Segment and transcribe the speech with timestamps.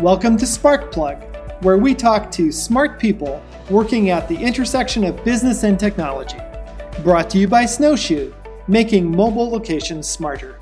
[0.00, 5.62] Welcome to Sparkplug, where we talk to smart people working at the intersection of business
[5.62, 6.36] and technology.
[7.02, 8.30] Brought to you by Snowshoe,
[8.68, 10.60] making mobile locations smarter.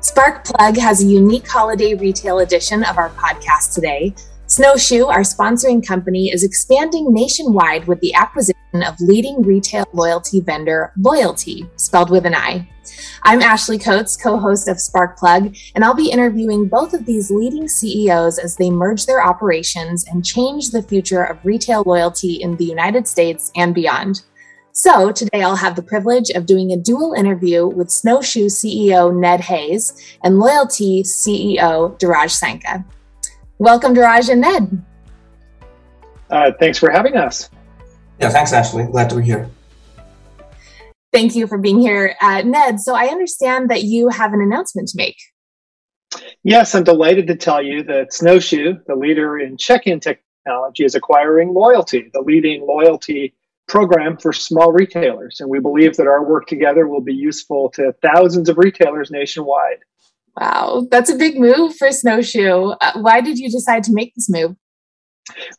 [0.00, 4.14] Sparkplug has a unique holiday retail edition of our podcast today.
[4.54, 10.92] Snowshoe, our sponsoring company, is expanding nationwide with the acquisition of leading retail loyalty vendor
[10.96, 12.68] Loyalti, spelled with an I.
[13.24, 17.66] I'm Ashley Coates, co host of Sparkplug, and I'll be interviewing both of these leading
[17.66, 22.64] CEOs as they merge their operations and change the future of retail loyalty in the
[22.64, 24.22] United States and beyond.
[24.70, 29.40] So, today I'll have the privilege of doing a dual interview with Snowshoe CEO Ned
[29.40, 32.84] Hayes and Loyalti CEO Dheeraj Sankha.
[33.58, 34.84] Welcome, Dheeraj and Ned.
[36.30, 37.50] Uh, thanks for having us.
[38.18, 38.84] Yeah, thanks, Ashley.
[38.84, 39.48] Glad to be here.
[41.12, 42.80] Thank you for being here, uh, Ned.
[42.80, 45.16] So I understand that you have an announcement to make.
[46.42, 51.54] Yes, I'm delighted to tell you that Snowshoe, the leader in check-in technology, is acquiring
[51.54, 53.34] Loyalti, the leading loyalty
[53.68, 55.40] program for small retailers.
[55.40, 59.78] And we believe that our work together will be useful to thousands of retailers nationwide.
[60.40, 62.70] Wow, that's a big move for Snowshoe.
[62.80, 64.56] Uh, why did you decide to make this move?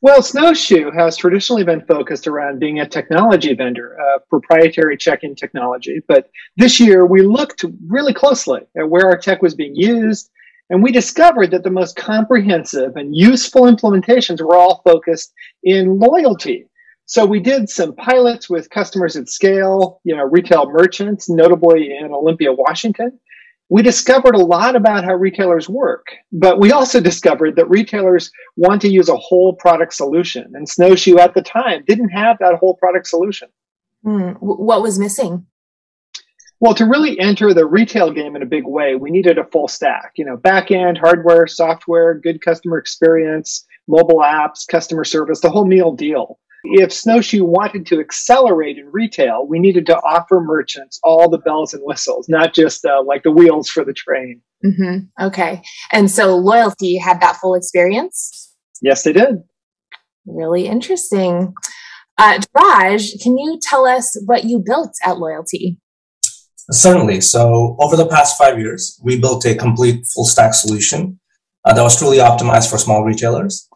[0.02, 5.34] Well, Snowshoe has traditionally been focused around being a technology vendor, uh, proprietary check in
[5.34, 6.02] technology.
[6.08, 10.30] But this year, we looked really closely at where our tech was being used,
[10.70, 16.68] and we discovered that the most comprehensive and useful implementations were all focused in loyalty.
[17.08, 22.12] So we did some pilots with customers at scale, you know, retail merchants, notably in
[22.12, 23.20] Olympia, Washington
[23.70, 28.82] we discovered a lot about how retailers work, but we also discovered that retailers want
[28.82, 30.52] to use a whole product solution.
[30.54, 33.50] And Snowshoe at the time didn't have that whole product solution.
[34.06, 35.48] Mm, what was missing?
[36.60, 39.68] Well, to really enter the retail game in a big way, we needed a full
[39.68, 45.50] stack, you know, back end, hardware, software, good customer experience, mobile apps, customer service, the
[45.50, 51.00] whole meal deal if Snowshoe wanted to accelerate in retail, we needed to offer merchants
[51.04, 54.42] all the bells and whistles, not just uh, like the wheels for the train.
[54.66, 55.26] Mm-hmm.
[55.26, 55.62] Okay.
[55.92, 58.54] And so Loyalti had that full experience?
[58.82, 59.44] Yes, they did.
[60.26, 61.54] Really interesting.
[62.18, 65.78] Uh, Raj, can you tell us what you built at Loyalti?
[66.72, 67.22] Certainly.
[67.22, 71.20] So, over the past five years, we built a complete full stack solution
[71.64, 73.70] uh, that was truly optimized for small retailers.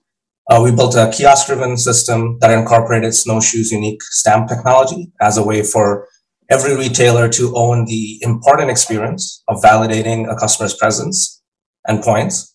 [0.49, 5.43] Uh, we built a kiosk driven system that incorporated Snowshoe's unique stamp technology as a
[5.43, 6.07] way for
[6.49, 11.43] every retailer to own the important experience of validating a customer's presence
[11.87, 12.51] and points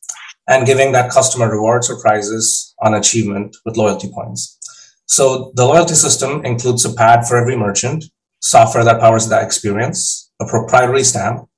[0.49, 4.59] and giving that customer rewards or prizes on achievement with loyalty points.
[5.07, 8.07] So the loyalty system includes a pad for every merchant,
[8.41, 11.49] software that powers that experience, a proprietary stamp,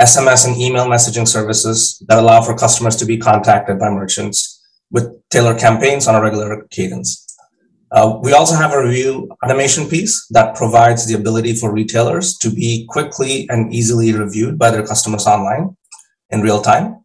[0.00, 4.55] SMS and email messaging services that allow for customers to be contacted by merchants
[4.90, 7.22] with tailored campaigns on a regular cadence.
[7.92, 12.50] Uh, we also have a review automation piece that provides the ability for retailers to
[12.50, 15.76] be quickly and easily reviewed by their customers online
[16.30, 17.04] in real time.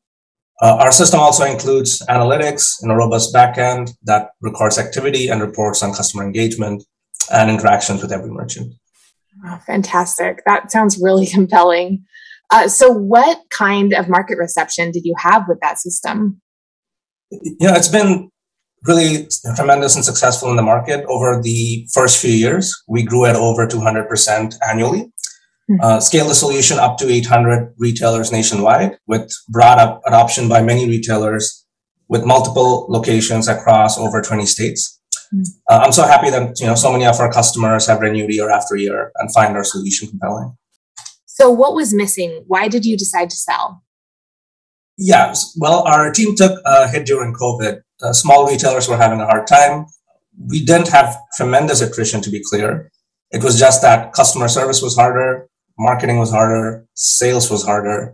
[0.61, 5.81] Uh, our system also includes analytics and a robust backend that records activity and reports
[5.81, 6.83] on customer engagement
[7.31, 8.73] and interactions with every merchant.
[9.45, 10.43] Oh, fantastic.
[10.45, 12.05] That sounds really compelling.
[12.51, 16.41] Uh, so, what kind of market reception did you have with that system?
[17.31, 18.29] You know, it's been
[18.83, 22.75] really tremendous and successful in the market over the first few years.
[22.87, 25.11] We grew at over 200% annually.
[25.69, 25.81] Mm-hmm.
[25.81, 30.87] Uh, scale the solution up to 800 retailers nationwide with broad up adoption by many
[30.87, 31.65] retailers
[32.09, 34.99] with multiple locations across over 20 states.
[35.33, 35.43] Mm-hmm.
[35.69, 38.49] Uh, I'm so happy that you know so many of our customers have renewed year
[38.49, 40.57] after year and find our solution compelling.
[41.25, 42.43] So, what was missing?
[42.47, 43.81] Why did you decide to sell?
[45.03, 47.81] Yeah, well, our team took a hit during COVID.
[48.03, 49.87] Uh, small retailers were having a hard time.
[50.47, 52.91] We didn't have tremendous attrition, to be clear.
[53.31, 58.13] It was just that customer service was harder, marketing was harder, sales was harder,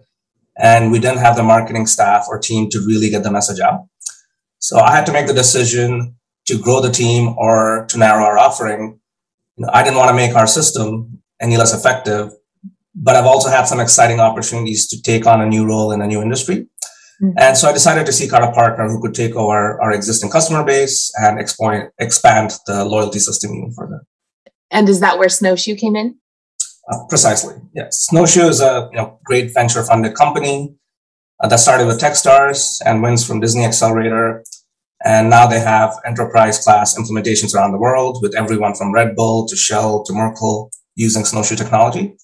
[0.57, 3.85] and we didn't have the marketing staff or team to really get the message out.
[4.59, 8.37] So I had to make the decision to grow the team or to narrow our
[8.37, 8.97] offering.
[9.57, 12.31] You know, I didn't want to make our system any less effective,
[12.95, 16.07] but I've also had some exciting opportunities to take on a new role in a
[16.07, 16.67] new industry.
[17.21, 17.37] Mm-hmm.
[17.39, 20.29] And so I decided to seek out a partner who could take over our existing
[20.29, 24.01] customer base and expand, expand the loyalty system even further.
[24.69, 26.15] And is that where Snowshoe came in?
[26.89, 28.05] Uh, precisely, yes.
[28.09, 30.75] Snowshoe is a you know, great venture funded company
[31.43, 34.43] uh, that started with Techstars and wins from Disney Accelerator.
[35.03, 39.47] And now they have enterprise class implementations around the world with everyone from Red Bull
[39.47, 42.15] to Shell to Merkle using Snowshoe technology.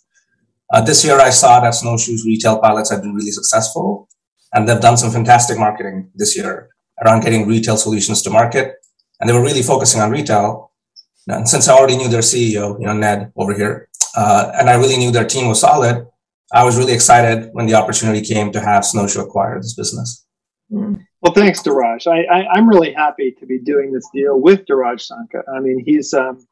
[0.73, 4.09] Uh, this year, I saw that Snowshoe's retail pilots had been really successful
[4.53, 6.69] and they've done some fantastic marketing this year
[7.03, 8.75] around getting retail solutions to market.
[9.19, 10.71] And they were really focusing on retail.
[11.27, 14.75] And since I already knew their CEO, you know, Ned over here, uh, and I
[14.75, 16.05] really knew their team was solid,
[16.53, 20.25] I was really excited when the opportunity came to have Snowshoe acquire this business.
[20.71, 21.03] Mm.
[21.21, 22.05] Well, thanks, Dheeraj.
[22.05, 25.43] I, am really happy to be doing this deal with Dheeraj Sanka.
[25.55, 26.45] I mean, he's um,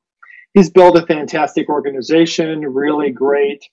[0.53, 3.63] he's built a fantastic organization, really great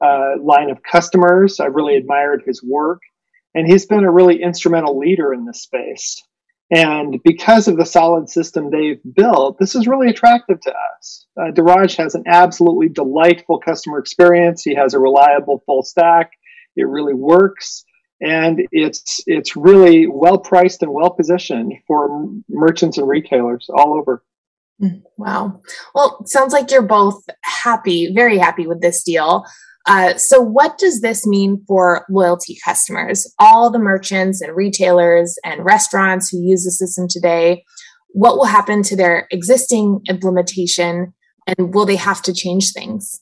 [0.00, 1.60] uh, line of customers.
[1.60, 3.02] I've really admired his work,
[3.56, 6.22] and he's been a really instrumental leader in this space.
[6.70, 11.26] And because of the solid system they've built, this is really attractive to us.
[11.40, 14.62] Uh, Dheeraj has an absolutely delightful customer experience.
[14.62, 16.32] He has a reliable full stack.
[16.76, 17.84] It really works,
[18.20, 24.22] and it's it's really well priced and well positioned for merchants and retailers all over.
[24.82, 25.62] Mm, wow.
[25.94, 29.44] Well, sounds like you're both happy, very happy with this deal.
[29.86, 33.32] Uh, so, what does this mean for loyalty customers?
[33.38, 37.64] All the merchants and retailers and restaurants who use the system today,
[38.08, 41.14] what will happen to their existing implementation
[41.46, 43.20] and will they have to change things?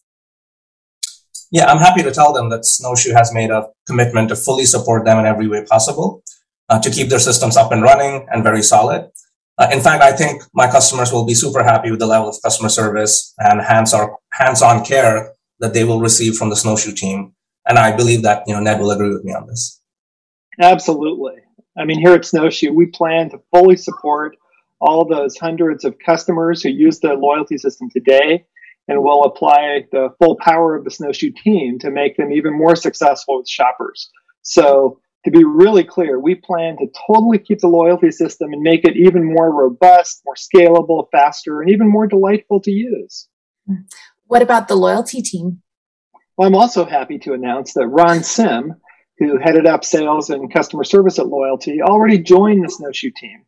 [1.51, 5.05] Yeah, I'm happy to tell them that Snowshoe has made a commitment to fully support
[5.05, 6.23] them in every way possible
[6.69, 9.11] uh, to keep their systems up and running and very solid.
[9.59, 12.37] Uh, in fact, I think my customers will be super happy with the level of
[12.43, 15.34] customer service and hands-on, hands-on care
[15.65, 17.33] that they will receive from the snowshoe team.
[17.67, 19.81] And I believe that, you know, Ned will agree with me on this.
[20.61, 21.37] Absolutely.
[21.77, 24.37] I mean, here at Snowshoe, we plan to fully support
[24.79, 28.45] all those hundreds of customers who use the loyalty system today,
[28.89, 32.77] and we'll apply the full power of the Snowshoe team to make them even more
[32.77, 34.11] successful with shoppers.
[34.43, 38.85] So, to be really clear, we plan to totally keep the loyalty system and make
[38.85, 43.27] it even more robust, more scalable, faster, and even more delightful to use.
[44.35, 45.63] What about the loyalty team?
[46.37, 48.75] Well, I'm also happy to announce that Ron Sim,
[49.19, 53.45] who headed up sales and customer service at Loyalti, already joined the Snowshoe team.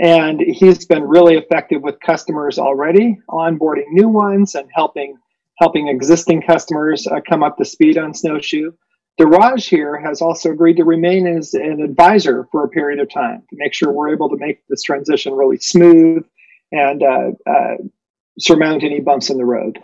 [0.00, 5.18] And he's been really effective with customers already, onboarding new ones and helping
[5.58, 8.72] helping existing customers uh, come up to speed on Snowshoe.
[9.20, 13.42] Dheeraj here has also agreed to remain as an advisor for a period of time
[13.50, 16.24] to make sure we're able to make this transition really smooth
[16.72, 17.74] and uh, uh,
[18.38, 19.78] surmount any bumps in the road.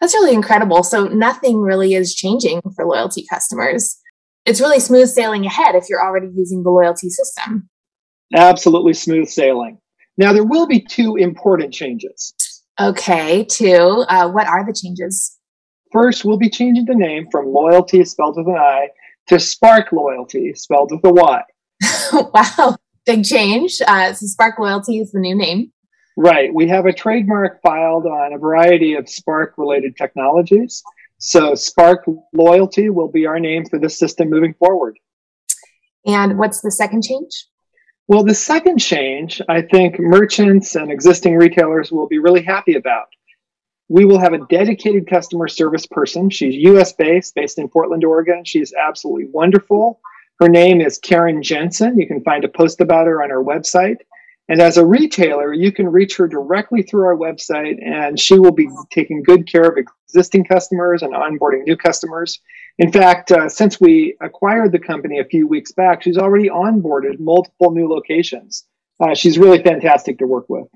[0.00, 0.82] That's really incredible.
[0.82, 3.98] So nothing really is changing for loyalty customers.
[4.46, 7.68] It's really smooth sailing ahead if you're already using the loyalty system.
[8.34, 9.78] Absolutely smooth sailing.
[10.16, 12.34] Now, there will be two important changes.
[12.80, 14.04] Okay, two.
[14.08, 15.36] Uh, what are the changes?
[15.92, 18.88] First, we'll be changing the name from Loyalti, spelled with an I,
[19.28, 21.42] to Spark Loyalty, spelled with a Y.
[22.34, 22.76] wow,
[23.06, 23.78] big change.
[23.86, 25.72] Uh, so, Spark Loyalty is the new name.
[26.20, 26.52] Right.
[26.52, 30.82] We have a trademark filed on a variety of Spark related technologies.
[31.18, 34.98] So Spark Loyalty will be our name for this system moving forward.
[36.04, 37.46] And what's the second change?
[38.08, 43.06] Well, the second change, I think merchants and existing retailers will be really happy about.
[43.88, 46.30] We will have a dedicated customer service person.
[46.30, 48.44] She's US based, based in Portland, Oregon.
[48.44, 50.00] She's absolutely wonderful.
[50.40, 51.96] Her name is Karen Jensen.
[51.96, 53.98] You can find a post about her on our website.
[54.48, 58.52] And as a retailer, you can reach her directly through our website, and she will
[58.52, 62.40] be taking good care of existing customers and onboarding new customers.
[62.78, 67.20] In fact, uh, since we acquired the company a few weeks back, she's already onboarded
[67.20, 68.64] multiple new locations.
[69.00, 70.66] Uh, she's really fantastic to work with.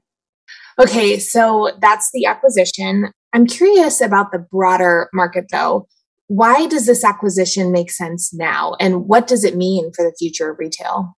[0.79, 3.11] Okay, so that's the acquisition.
[3.33, 5.87] I'm curious about the broader market, though.
[6.26, 10.50] Why does this acquisition make sense now, and what does it mean for the future
[10.50, 11.14] of retail?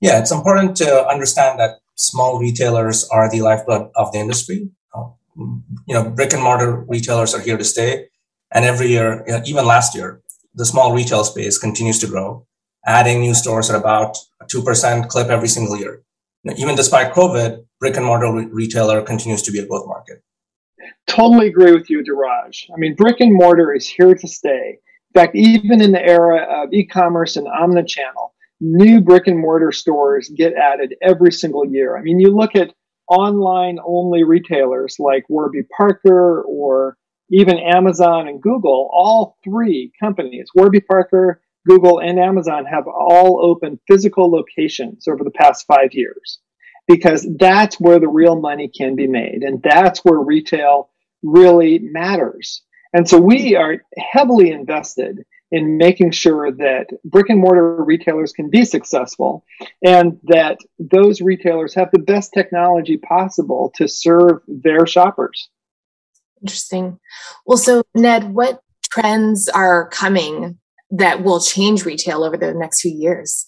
[0.00, 4.70] Yeah, it's important to understand that small retailers are the lifeblood of the industry.
[4.94, 8.08] Uh, you know, brick and mortar retailers are here to stay.
[8.52, 10.22] And every year, even last year,
[10.54, 12.46] the small retail space continues to grow,
[12.86, 16.02] adding new stores at about a 2% clip every single year.
[16.56, 20.22] Even despite COVID, brick and mortar re- retailer continues to be a growth market.
[21.06, 22.70] Totally agree with you, Dheeraj.
[22.72, 24.78] I mean, brick and mortar is here to stay.
[25.14, 30.30] In fact, even in the era of e-commerce and omnichannel, new brick and mortar stores
[30.34, 31.96] get added every single year.
[31.96, 32.74] I mean, you look at
[33.08, 36.96] online only retailers like Warby Parker or
[37.30, 43.80] even Amazon and Google, all three companies, Warby Parker, Google, and Amazon, have all opened
[43.86, 46.40] physical locations over the past five years
[46.86, 49.42] because that's where the real money can be made.
[49.42, 50.90] And that's where retail
[51.22, 52.62] really matters.
[52.94, 55.18] And so we are heavily invested
[55.50, 59.44] in making sure that brick and mortar retailers can be successful
[59.84, 65.48] and that those retailers have the best technology possible to serve their shoppers.
[66.42, 66.98] Interesting.
[67.46, 70.58] Well, so Ned, what trends are coming
[70.90, 73.46] that will change retail over the next few years?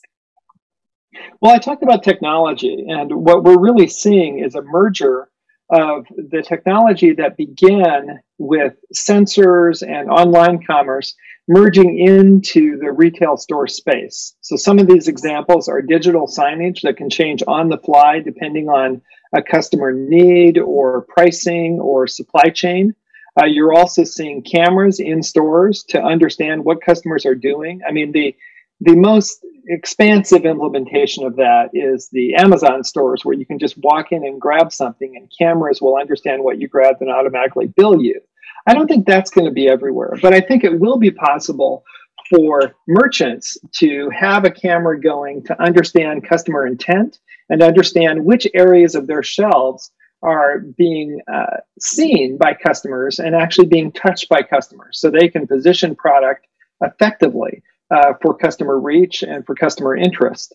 [1.40, 5.28] Well, I talked about technology, and what we're really seeing is a merger
[5.70, 11.14] of the technology that began with sensors and online commerce
[11.50, 14.36] merging into the retail store space.
[14.40, 18.68] So, some of these examples are digital signage that can change on the fly depending
[18.68, 19.02] on
[19.34, 22.94] a customer need or pricing or supply chain.
[23.40, 27.80] Uh, you're also seeing cameras in stores to understand what customers are doing.
[27.86, 28.36] I mean, the
[28.80, 34.12] the most expansive implementation of that is the Amazon stores where you can just walk
[34.12, 38.20] in and grab something and cameras will understand what you grabbed and automatically bill you.
[38.70, 41.82] I don't think that's going to be everywhere, but I think it will be possible
[42.28, 48.94] for merchants to have a camera going to understand customer intent and understand which areas
[48.94, 49.90] of their shelves
[50.22, 55.48] are being uh, seen by customers and actually being touched by customers so they can
[55.48, 56.46] position product
[56.80, 60.54] effectively uh, for customer reach and for customer interest.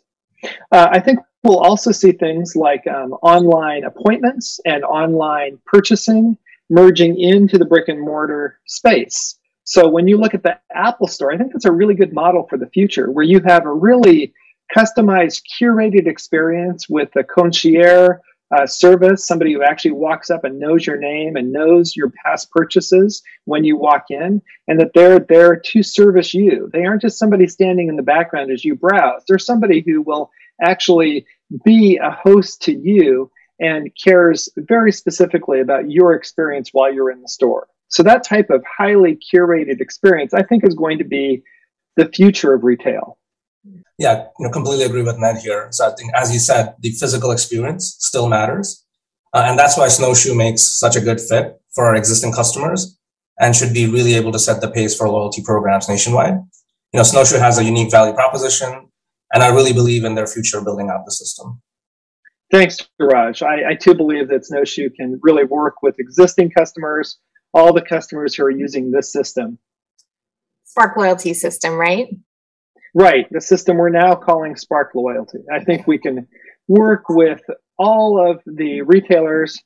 [0.72, 6.38] Uh, I think we'll also see things like um, online appointments and online purchasing
[6.69, 9.38] merging into the brick and mortar space.
[9.63, 12.45] So when you look at the Apple Store, I think that's a really good model
[12.48, 14.34] for the future where you have a really
[14.75, 18.17] customized, curated experience with a concierge
[18.55, 22.51] uh, service, somebody who actually walks up and knows your name and knows your past
[22.51, 26.69] purchases when you walk in, and that they're there to service you.
[26.72, 29.24] They aren't just somebody standing in the background as you browse.
[29.27, 30.29] They're somebody who will
[30.62, 31.25] actually
[31.63, 37.21] be a host to you and cares very specifically about your experience while you're in
[37.21, 37.67] the store.
[37.88, 41.43] So that type of highly curated experience, I think, is going to be
[41.95, 43.17] the future of retail.
[43.97, 45.69] Yeah, you know, completely agree with Ned here.
[45.71, 48.85] So I think, as you said, the physical experience still matters,
[49.33, 52.97] uh, and that's why Snowshoe makes such a good fit for our existing customers,
[53.39, 56.35] and should be really able to set the pace for loyalty programs nationwide.
[56.93, 58.89] You know, Snowshoe has a unique value proposition,
[59.33, 61.62] and I really believe in their future building out the system.
[62.52, 63.42] Thanks, Raj.
[63.42, 67.18] I, I too believe that Snowshoe can really work with existing customers,
[67.54, 69.58] all the customers who are using this system.
[70.64, 72.08] Spark loyalty system, right?
[72.94, 75.40] Right, the system we're now calling Spark Loyalty.
[75.52, 76.28] I think we can
[76.68, 77.42] work with
[77.78, 79.62] all of the retailers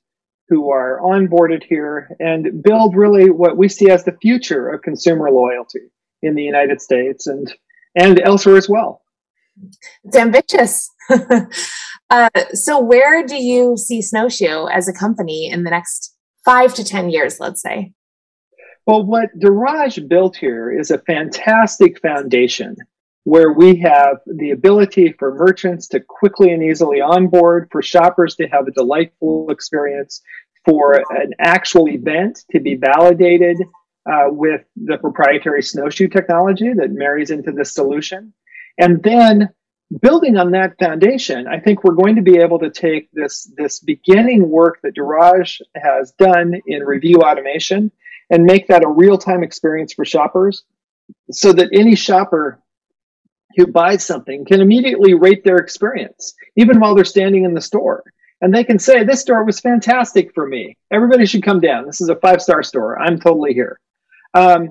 [0.48, 5.30] who are onboarded here and build really what we see as the future of consumer
[5.30, 5.92] loyalty
[6.24, 7.54] in the United States and
[7.96, 9.02] and elsewhere as well.
[10.04, 10.90] It's ambitious.
[12.10, 16.84] uh, so, where do you see Snowshoe as a company in the next five to
[16.84, 17.40] ten years?
[17.40, 17.94] Let's say.
[18.86, 22.76] Well, what Dheeraj built here is a fantastic foundation
[23.24, 28.48] where we have the ability for merchants to quickly and easily onboard, for shoppers to
[28.48, 30.22] have a delightful experience,
[30.66, 33.58] for an actual event to be validated
[34.12, 38.34] uh, with the proprietary snowshoe technology that marries into this solution.
[38.80, 39.50] And then
[40.02, 43.80] building on that foundation, I think we're going to be able to take this, this
[43.80, 47.92] beginning work that Dheeraj has done in review automation
[48.30, 50.64] and make that a real time experience for shoppers
[51.32, 52.60] so that any shopper
[53.58, 58.04] who buys something can immediately rate their experience, even while they're standing in the store.
[58.42, 60.78] And they can say, This store was fantastic for me.
[60.92, 61.86] Everybody should come down.
[61.86, 63.02] This is a five star store.
[63.02, 63.80] I'm totally here.
[64.34, 64.70] Um,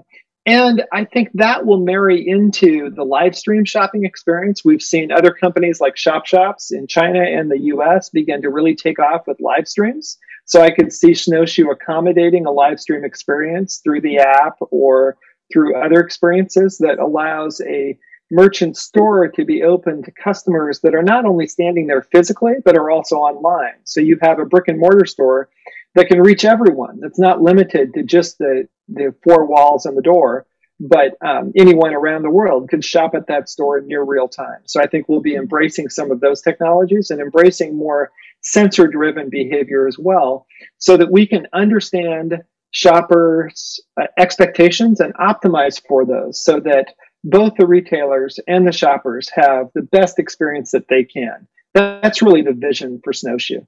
[0.48, 4.64] and I think that will marry into the live stream shopping experience.
[4.64, 8.98] We've seen other companies like ShopShops in China and the US begin to really take
[8.98, 10.16] off with live streams.
[10.46, 15.18] So I could see Snowshoe accommodating a live stream experience through the app or
[15.52, 17.98] through other experiences that allows a
[18.30, 22.74] merchant store to be open to customers that are not only standing there physically, but
[22.74, 23.74] are also online.
[23.84, 25.50] So you have a brick and mortar store
[25.94, 27.00] that can reach everyone.
[27.00, 30.46] That's not limited to just the, the four walls and the door,
[30.80, 34.60] but um, anyone around the world can shop at that store near real time.
[34.66, 39.28] So I think we'll be embracing some of those technologies and embracing more sensor driven
[39.28, 40.46] behavior as well
[40.78, 47.54] so that we can understand shoppers' uh, expectations and optimize for those so that both
[47.58, 51.48] the retailers and the shoppers have the best experience that they can.
[51.74, 53.60] That's really the vision for Snowshoe.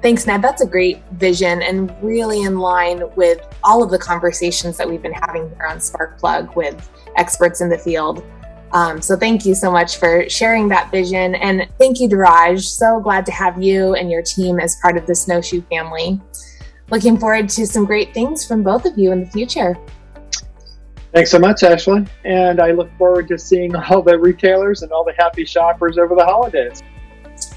[0.00, 0.42] Thanks, Ned.
[0.42, 5.02] That's a great vision and really in line with all of the conversations that we've
[5.02, 8.24] been having here on Sparkplug with experts in the field.
[8.72, 11.34] Um, so thank you so much for sharing that vision.
[11.36, 12.60] And thank you, Dheeraj.
[12.60, 16.20] So glad to have you and your team as part of the Snowshoe family.
[16.90, 19.76] Looking forward to some great things from both of you in the future.
[21.12, 22.06] Thanks so much, Ashley.
[22.24, 26.14] And I look forward to seeing all the retailers and all the happy shoppers over
[26.14, 26.82] the holidays.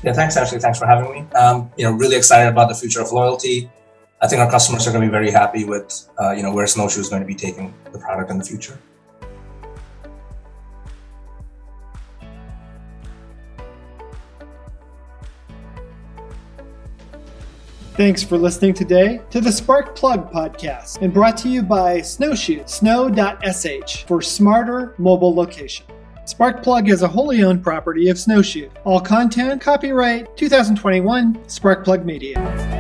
[0.04, 0.60] Yeah, thanks, Ashley.
[0.60, 1.20] Thanks for having me.
[1.36, 3.70] Um, you know, really excited about the future of loyalty.
[4.20, 6.68] I think our customers are going to be very happy with, uh, you know, where
[6.68, 8.80] Snowshoe is going to be taking the product in the future.
[17.96, 22.64] Thanks for listening today to the Spark Plug podcast and brought to you by Snowshoe,
[22.66, 25.86] snow.sh for smarter mobile location.
[26.32, 28.70] Sparkplug is a wholly owned property of Snowshoe.
[28.86, 32.71] All content, copyright 2021, Sparkplug Media.